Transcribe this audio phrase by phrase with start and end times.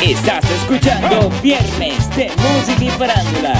[0.00, 3.54] Estás escuchando Viernes de Música y Farándula.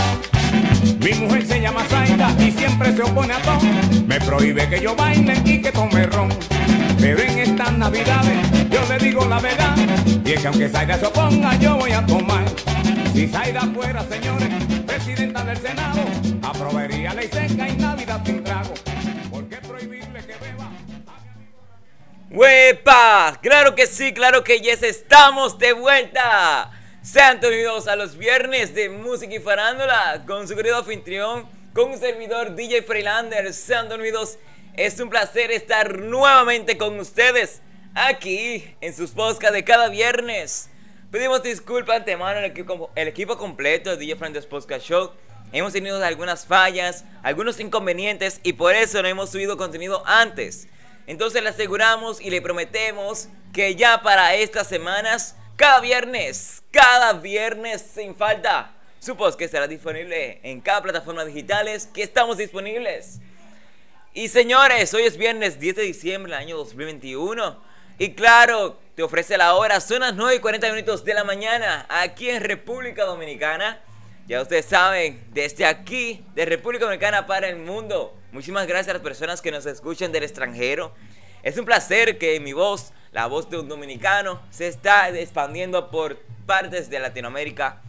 [0.98, 3.60] Mi mujer se llama Zaida y siempre se opone a todo.
[4.06, 6.30] Me prohíbe que yo baile y que tome ron.
[6.98, 8.38] Pero en estas navidades
[8.70, 9.76] yo le digo la verdad.
[10.24, 12.44] Y es que aunque Zaida se oponga, yo voy a tomar.
[13.12, 14.48] Si Zaida fuera, señores,
[14.86, 16.00] presidenta del Senado,
[16.42, 18.41] aprobaría ley seca y Navidad sin
[22.34, 23.38] ¡Huepa!
[23.42, 26.70] Claro que sí, claro que yes, estamos de vuelta.
[27.02, 31.98] Sean bienvenidos a los viernes de música y farándula con su querido anfitrión, con un
[31.98, 33.52] servidor DJ Freelander.
[33.52, 34.38] Sean bienvenidos.
[34.78, 37.60] Es un placer estar nuevamente con ustedes
[37.94, 40.70] aquí en sus podcasts de cada viernes.
[41.10, 45.10] Pedimos disculpas antemano al equipo, el equipo completo de DJ Freelander Podcast Show.
[45.52, 50.68] Hemos tenido algunas fallas, algunos inconvenientes y por eso no hemos subido contenido antes.
[51.12, 57.84] Entonces le aseguramos y le prometemos que ya para estas semanas, cada viernes, cada viernes
[57.94, 63.20] sin falta, su podcast estará disponible en cada plataforma digitales que estamos disponibles.
[64.14, 67.62] Y señores, hoy es viernes 10 de diciembre del año 2021.
[67.98, 71.84] Y claro, te ofrece la hora, son las 9 y 40 minutos de la mañana,
[71.90, 73.82] aquí en República Dominicana.
[74.32, 78.16] Ya ustedes saben, desde aquí, de República Dominicana para el mundo.
[78.32, 80.94] Muchísimas gracias a las personas que nos escuchan del extranjero.
[81.42, 86.16] Es un placer que mi voz, la voz de un dominicano, se está expandiendo por
[86.46, 87.82] partes de Latinoamérica.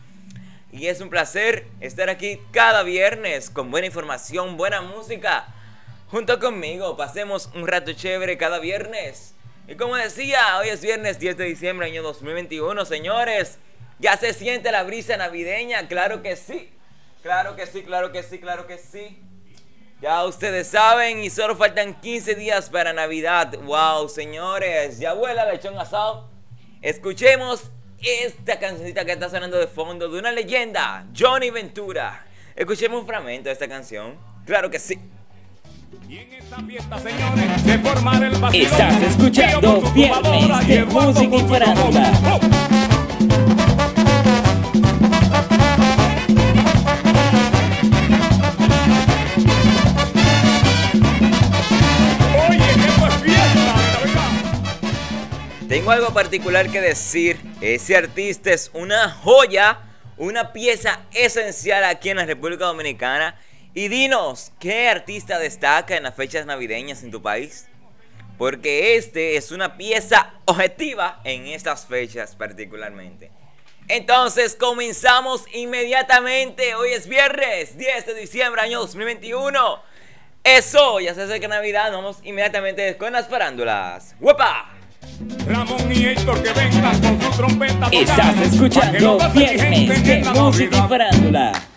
[0.73, 5.47] Y es un placer estar aquí cada viernes con buena información, buena música.
[6.09, 9.33] Junto conmigo, pasemos un rato chévere cada viernes.
[9.69, 13.59] Y como decía, hoy es viernes 10 de diciembre año 2021, señores.
[14.03, 16.69] Ya se siente la brisa navideña, claro que sí.
[17.21, 19.17] Claro que sí, claro que sí, claro que sí.
[20.01, 23.57] Ya ustedes saben y solo faltan 15 días para Navidad.
[23.63, 26.29] Wow, señores, ya vuela lechón asado.
[26.81, 32.25] Escuchemos esta cancioncita que está sonando de fondo de una leyenda, Johnny Ventura.
[32.57, 34.17] Escuchemos un fragmento de esta canción.
[34.45, 34.99] Claro que sí.
[36.09, 38.69] Y en esta fiesta, señores, se formará el vacilón.
[38.69, 42.72] Estás escuchando Viernes de Música y Farándula.
[55.83, 57.37] Tengo algo particular que decir.
[57.59, 59.79] Ese artista es una joya,
[60.17, 63.35] una pieza esencial aquí en la República Dominicana.
[63.73, 67.67] Y dinos, ¿qué artista destaca en las fechas navideñas en tu país?
[68.37, 73.31] Porque este es una pieza objetiva en estas fechas particularmente.
[73.87, 76.75] Entonces comenzamos inmediatamente.
[76.75, 79.81] Hoy es viernes 10 de diciembre año 2021.
[80.43, 81.91] Eso, ya se acerca Navidad.
[81.91, 84.15] Vamos inmediatamente con las farándulas.
[84.19, 84.69] ¡Huepa!
[85.47, 87.89] Ramón y Héctor que vengan con su trompeta.
[87.91, 90.89] Estás escuchando Viernes de Música y.
[90.89, 91.72] Farándula.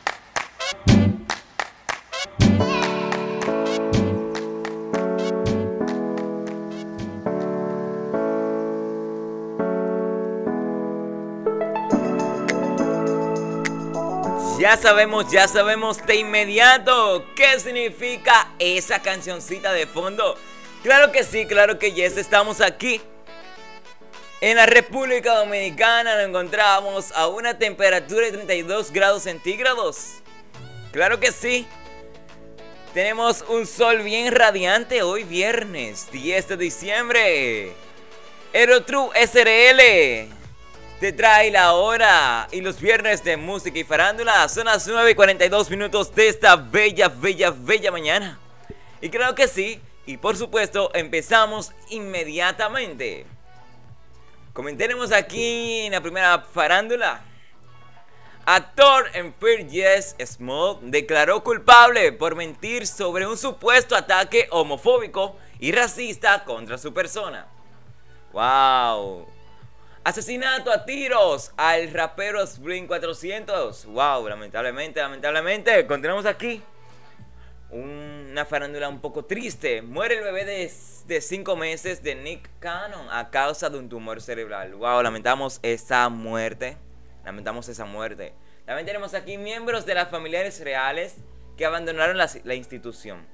[14.67, 20.37] Ya sabemos, ya sabemos de inmediato qué significa esa cancioncita de fondo.
[20.83, 23.01] Claro que sí, claro que yes, estamos aquí.
[24.41, 30.15] En la República Dominicana nos encontramos a una temperatura de 32 grados centígrados.
[30.91, 31.65] Claro que sí.
[32.93, 37.73] Tenemos un sol bien radiante hoy viernes 10 de diciembre.
[38.53, 40.36] Aerotrue SRL
[41.01, 44.49] te trae la hora y los viernes de música y farándula.
[44.49, 48.39] Son las 9 y 42 minutos de esta bella, bella, bella mañana.
[49.01, 53.27] Y claro que sí, y por supuesto empezamos inmediatamente.
[54.55, 57.21] Comentaremos aquí en la primera farándula.
[58.47, 65.73] Actor en Fear Yes Small declaró culpable por mentir sobre un supuesto ataque homofóbico y
[65.73, 67.49] racista contra su persona.
[68.33, 69.36] ¡Wow!
[70.07, 73.87] Asesinato a tiros al rapero Spring 400.
[73.87, 74.29] ¡Wow!
[74.29, 75.85] Lamentablemente, lamentablemente.
[75.85, 76.63] Continuamos aquí.
[77.71, 79.83] Una farándula un poco triste.
[79.83, 84.77] Muere el bebé de 5 meses de Nick Cannon a causa de un tumor cerebral.
[84.77, 85.03] ¡Wow!
[85.03, 86.77] Lamentamos esa muerte.
[87.25, 88.33] Lamentamos esa muerte.
[88.65, 91.17] También tenemos aquí miembros de las familiares reales
[91.57, 93.27] que abandonaron la, la institución.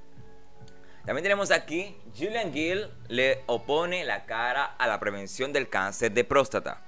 [1.05, 6.23] También tenemos aquí, Julian Gill le opone la cara a la prevención del cáncer de
[6.23, 6.81] próstata.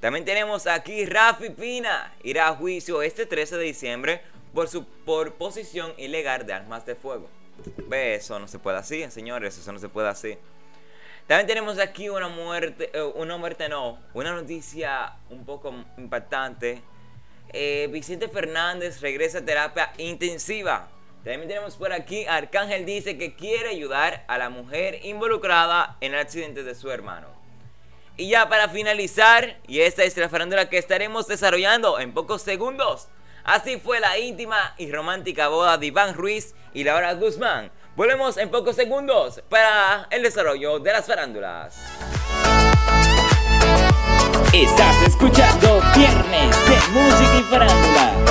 [0.00, 4.20] También tenemos aquí Rafi Pina, irá a juicio este 13 de diciembre
[4.52, 7.28] por su por posesión ilegal de armas de fuego.
[7.88, 10.36] Ve, eso no se puede así, señores, eso no se puede así.
[11.28, 16.82] También tenemos aquí una muerte, eh, una muerte no, una noticia un poco impactante.
[17.52, 20.88] Eh, Vicente Fernández regresa a terapia intensiva.
[21.24, 26.20] También tenemos por aquí, Arcángel dice que quiere ayudar a la mujer involucrada en el
[26.20, 27.28] accidente de su hermano.
[28.18, 33.08] Y ya para finalizar, y esta es la farándula que estaremos desarrollando en pocos segundos.
[33.42, 37.70] Así fue la íntima y romántica boda de Iván Ruiz y Laura Guzmán.
[37.96, 41.74] Volvemos en pocos segundos para el desarrollo de las farándulas.
[44.52, 48.23] Estás escuchando Viernes de Música y Farándula.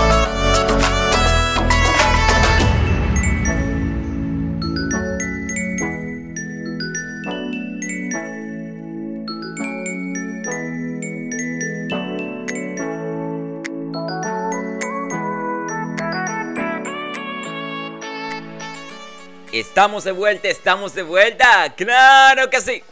[19.63, 21.73] Estamos de vuelta, estamos de vuelta.
[21.75, 22.83] Claro que sí.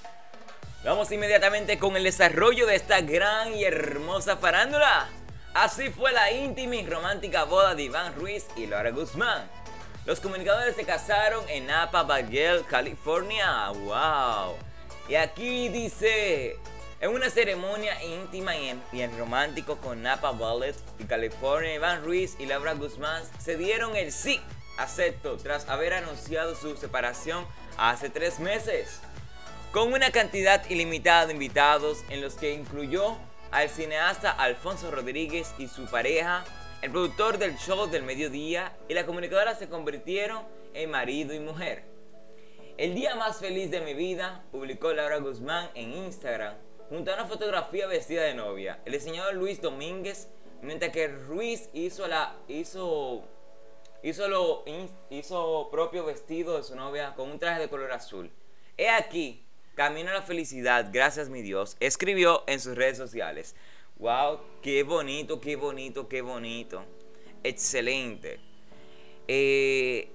[0.85, 5.09] Vamos inmediatamente con el desarrollo de esta gran y hermosa farándula.
[5.53, 9.49] Así fue la íntima y romántica boda de Iván Ruiz y Laura Guzmán.
[10.05, 13.69] Los comunicadores se casaron en Napa Valley, California.
[13.71, 14.55] ¡Wow!
[15.09, 16.57] Y aquí dice,
[17.01, 20.73] en una ceremonia íntima y, en, romántico con Napa Valley,
[21.07, 24.39] California, Iván Ruiz y Laura Guzmán se dieron el sí
[24.81, 27.45] acepto tras haber anunciado su separación
[27.77, 29.01] hace tres meses.
[29.71, 33.17] Con una cantidad ilimitada de invitados en los que incluyó
[33.51, 36.43] al cineasta Alfonso Rodríguez y su pareja,
[36.81, 40.43] el productor del show del mediodía y la comunicadora se convirtieron
[40.73, 41.83] en marido y mujer.
[42.77, 46.55] El día más feliz de mi vida, publicó Laura Guzmán en Instagram,
[46.89, 48.79] junto a una fotografía vestida de novia.
[48.85, 50.29] El diseñador Luis Domínguez,
[50.61, 53.23] mientras que Ruiz hizo la hizo
[54.03, 54.63] hizo, lo,
[55.09, 58.31] hizo propio vestido de su novia con un traje de color azul.
[58.77, 59.45] He aquí,
[59.75, 63.55] camino a la felicidad, gracias mi Dios, escribió en sus redes sociales.
[63.97, 64.39] ¡Wow!
[64.61, 66.83] ¡Qué bonito, qué bonito, qué bonito!
[67.43, 68.39] Excelente.
[69.27, 70.09] Eh,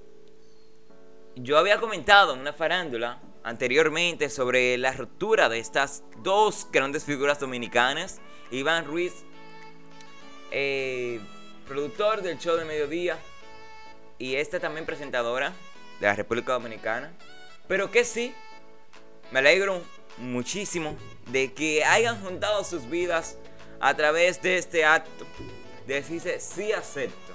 [1.37, 7.38] yo había comentado en una farándula anteriormente sobre la ruptura de estas dos grandes figuras
[7.38, 8.21] dominicanas.
[8.50, 9.25] Iván Ruiz,
[10.50, 11.21] eh,
[11.69, 13.19] productor del show de mediodía,
[14.18, 15.52] y esta también presentadora
[16.00, 17.12] de la República Dominicana.
[17.68, 18.34] Pero que sí,
[19.30, 19.82] me alegro
[20.18, 20.96] muchísimo
[21.26, 23.36] de que hayan juntado sus vidas
[23.80, 25.26] a través de este acto.
[25.86, 27.34] De decirse sí acepto.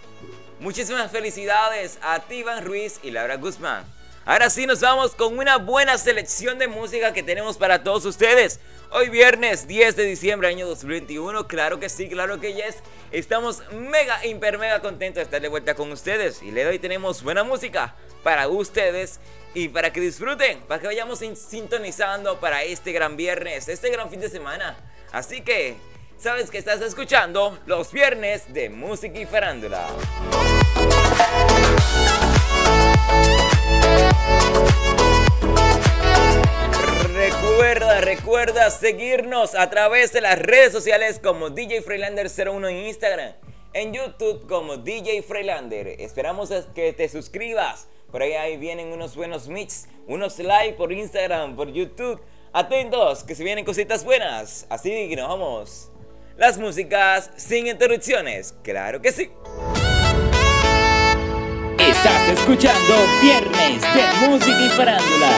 [0.59, 3.85] Muchísimas felicidades a Tivan Ruiz y Laura Guzmán.
[4.23, 8.59] Ahora sí nos vamos con una buena selección de música que tenemos para todos ustedes.
[8.91, 12.83] Hoy viernes 10 de diciembre año 2021, claro que sí, claro que yes.
[13.12, 16.44] Estamos mega, hiper, mega contentos de estar de vuelta con ustedes.
[16.44, 19.19] Y le doy tenemos buena música para ustedes
[19.56, 24.19] y para que disfruten, para que vayamos sintonizando para este gran viernes, este gran fin
[24.19, 24.77] de semana.
[25.12, 25.77] Así que,
[26.19, 29.88] sabes que estás escuchando los viernes de música y farándula.
[37.13, 43.33] Recuerda, recuerda seguirnos a través de las redes sociales como DJ Freelander01 en Instagram,
[43.73, 45.88] en YouTube como DJ Freelander.
[46.00, 47.88] Esperamos que te suscribas.
[48.12, 52.19] Por ahí, ahí vienen unos buenos mix, unos live por Instagram, por YouTube.
[52.51, 54.65] Atentos, que se vienen cositas buenas.
[54.69, 55.91] Así que nos vamos.
[56.35, 59.31] Las músicas sin interrupciones, claro que sí.
[62.03, 65.29] Estás escuchando Viernes de Música y Farándula.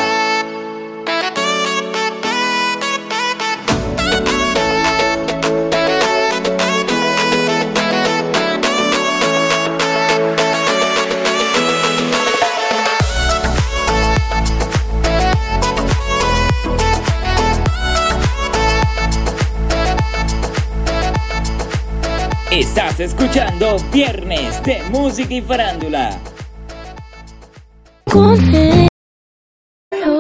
[22.50, 26.33] Estás escuchando Viernes de Música y Farándula.
[28.16, 28.36] Lo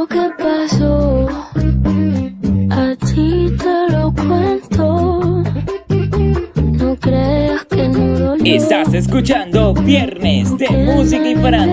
[0.07, 1.27] que pasó,
[2.71, 5.43] a ti te lo cuento.
[6.57, 8.55] No creas que no dolió.
[8.55, 11.72] Estás escuchando Viernes de Música y Farándula.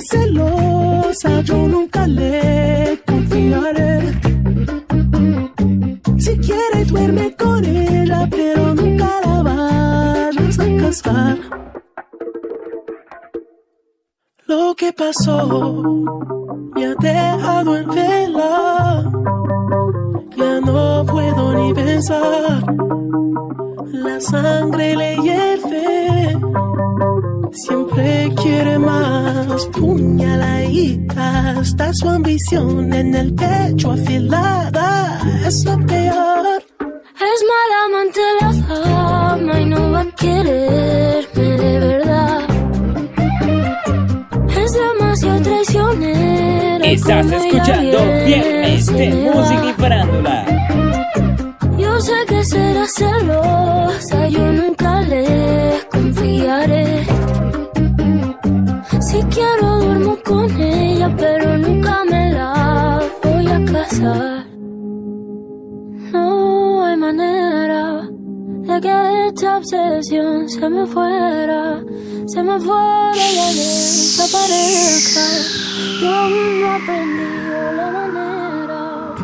[0.00, 4.00] Celosa, yo nunca le confiaré.
[6.18, 11.38] Si quiere duerme con ella, pero nunca la vayas a casar.
[14.46, 15.82] Lo que pasó
[16.74, 19.10] me ha dejado en vela.
[20.36, 22.62] Ya no puedo ni pensar.
[23.92, 26.38] La sangre le hierve.
[27.52, 29.66] Siempre quiere más.
[29.66, 31.60] Puñaladita.
[31.62, 35.20] Está su ambición en el pecho afilada.
[35.46, 36.62] Es lo peor.
[37.30, 42.40] Es mala amante la fama y no va a quererme de verdad.
[44.56, 46.86] Es demasiado traicionera.
[46.86, 50.44] Estás escuchando de me Música y Farándula.
[51.76, 54.87] Yo sé que será celosa, yo nunca
[59.18, 64.46] Si quiero duermo con ella, pero nunca me la voy a casar.
[66.12, 68.08] No hay manera
[68.62, 71.82] de que esta obsesión se me fuera,
[72.26, 75.26] se me fuera y desaparezca.
[76.00, 79.14] Yo aún no he aprendido la manera.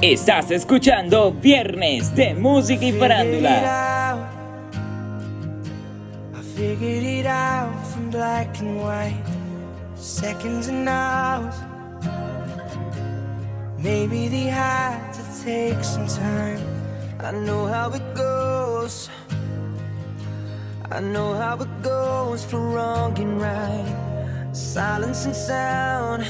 [0.00, 4.01] Estás escuchando Viernes de Música y Farándula.
[6.72, 9.22] Figured it out from black and white,
[9.94, 11.54] seconds and hours.
[13.76, 16.64] Maybe they had to take some time.
[17.20, 19.10] I know how it goes.
[20.90, 24.50] I know how it goes for wrong and right.
[24.54, 26.24] Silence and sound.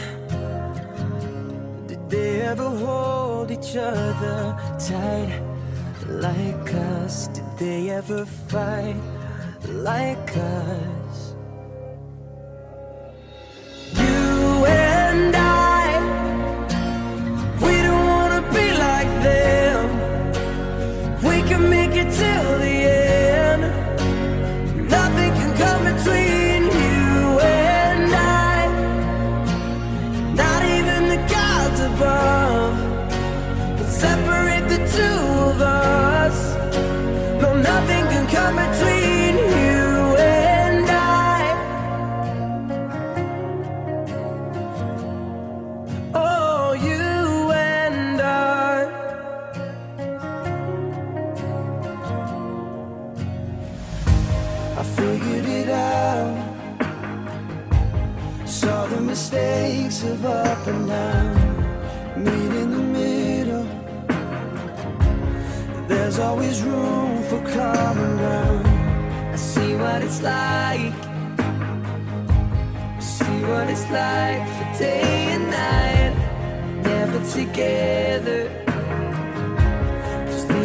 [1.86, 4.58] Did they ever hold each other
[4.90, 5.40] tight
[6.08, 7.28] like us?
[7.28, 8.96] Did they ever fight
[9.72, 11.01] like us.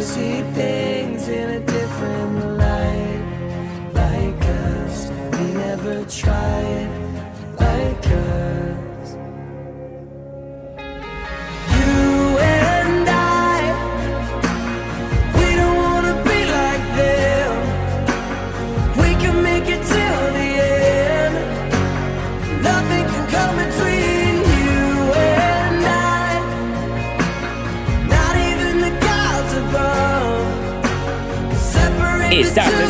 [0.08, 0.77] necesité.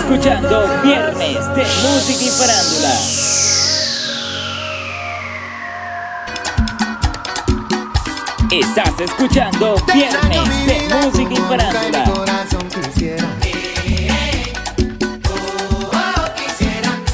[0.09, 0.67] Escuchando.
[0.83, 2.95] Viernes de Música y Farándula.
[8.51, 12.47] Estás escuchando Viernes de Música y Farándula.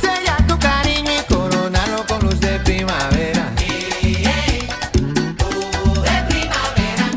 [0.00, 3.52] Sellar tu cariño y coronarlo con luz de primavera.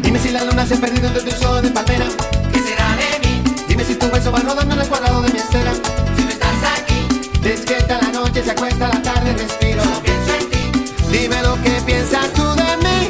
[0.02, 2.06] Dime si la luna se ha perdido entre tus ojos de palmera.
[2.52, 3.44] ¿Qué será de mí?
[3.68, 5.74] Dime si tu beso va rodando en el cuadrado de mi estera.
[6.16, 9.84] Si no estás aquí, despierta la noche, se acuesta la tarde, respiro.
[10.04, 10.92] pienso en ti.
[11.12, 13.10] Dime lo que piensas tú de mí.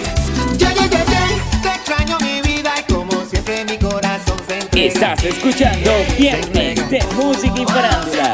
[0.58, 1.28] Ya, ya, ya, ya.
[1.62, 4.88] Te extraño mi vida y como siempre mi corazón se entrega.
[4.88, 8.34] Estás escuchando Viernes de Música y Farándula.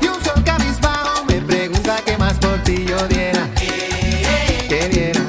[0.00, 3.48] Y un sol cabizbajo me pregunta qué más por ti yo diera.
[4.68, 5.20] Que diera.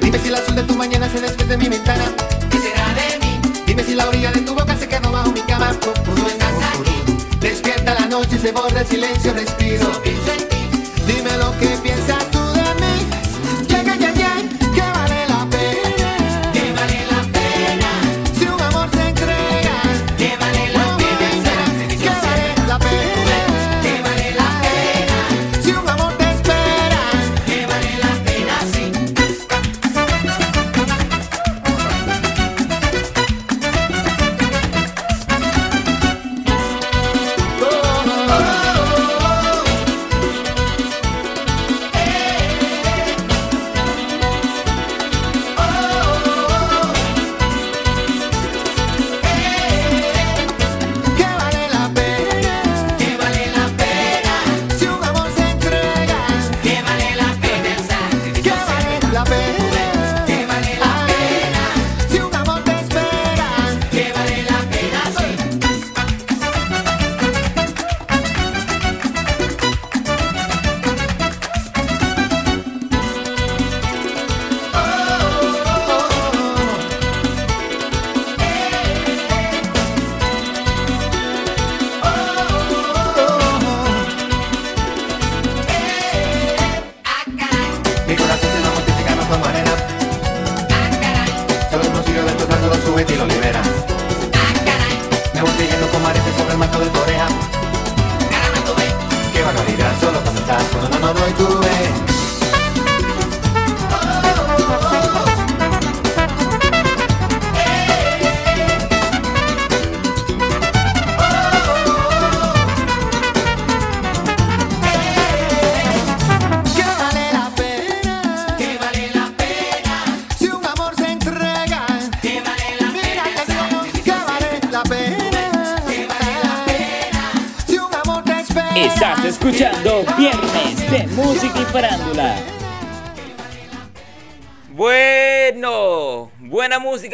[0.00, 2.04] Dime si el azul de tu mañana se despierta en mi ventana.
[2.50, 3.40] ¿Qué será de mí?
[3.66, 5.72] Dime si la orilla de tu boca se quedó bajo mi cama.
[8.28, 10.47] Noche se borra el silencio, respiro.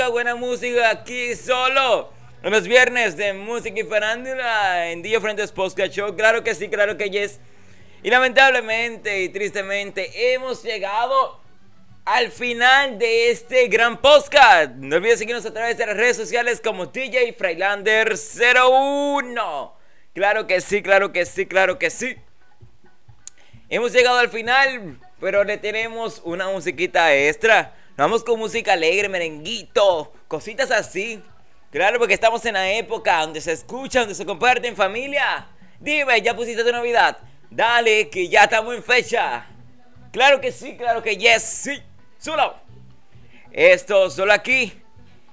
[0.04, 2.12] Música, buena música aquí solo.
[2.42, 6.14] En los viernes de música y farándula en Día Frentes Podcast Show.
[6.14, 7.40] Claro que sí, claro que yes.
[8.02, 11.40] Y lamentablemente y tristemente hemos llegado
[12.04, 14.72] al final de este gran podcast.
[14.72, 19.76] No olvides seguirnos a través de las redes sociales como DJ Freilander 01.
[20.12, 22.16] Claro que sí, claro que sí, claro que sí.
[23.70, 27.74] Hemos llegado al final, pero le tenemos una musiquita extra.
[27.96, 31.22] Vamos con música alegre, merenguito, cositas así.
[31.70, 35.46] Claro, porque estamos en la época donde se escucha, donde se comparte en familia.
[35.78, 37.18] Dime, ¿ya pusiste tu Navidad?
[37.50, 39.46] Dale, que ya estamos en fecha.
[40.10, 41.80] Claro que sí, claro que yes, sí.
[42.18, 42.56] Solo.
[43.52, 44.72] Esto solo aquí.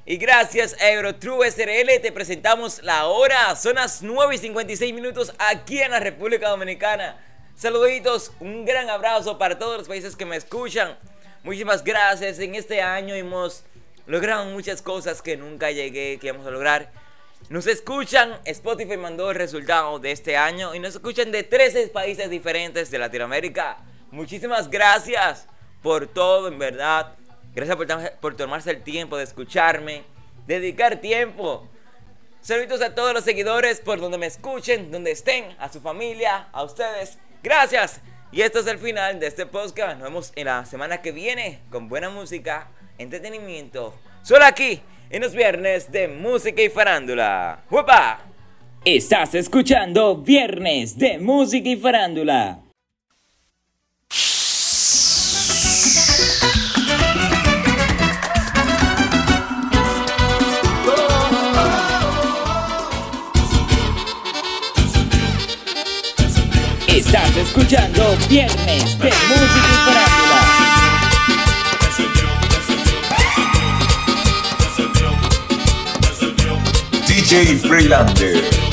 [0.06, 3.56] Y gracias a Eurotrue SRL te presentamos la hora.
[3.56, 7.18] Son las 9 y 56 minutos aquí en la República Dominicana.
[7.56, 10.96] Saluditos, un gran abrazo para todos los países que me escuchan.
[11.44, 12.38] Muchísimas gracias.
[12.38, 13.64] En este año hemos
[14.06, 16.92] logrado muchas cosas que nunca llegué, que vamos a lograr.
[17.50, 22.30] Nos escuchan, Spotify mandó el resultado de este año y nos escuchan de 13 países
[22.30, 23.80] diferentes de Latinoamérica.
[24.12, 25.48] Muchísimas gracias
[25.82, 27.16] por todo, en verdad.
[27.56, 27.76] Gracias
[28.22, 30.04] por tomarse el tiempo de escucharme,
[30.46, 31.68] dedicar tiempo.
[32.42, 36.64] Saludos a todos los seguidores por donde me escuchen, donde estén, a su familia, a
[36.64, 37.18] ustedes.
[37.42, 38.00] Gracias.
[38.34, 40.00] Y esto es el final de este podcast.
[40.00, 43.94] Nos vemos en la semana que viene con buena música, entretenimiento.
[44.24, 47.64] Solo aquí, en los viernes de música y farándula.
[47.70, 48.22] ¡Upa!
[48.86, 52.71] Estás escuchando Viernes de Música y Farándula.
[67.52, 70.40] Escuchando Viernes de Música y Farándula.
[77.08, 78.71] DJ Freelander.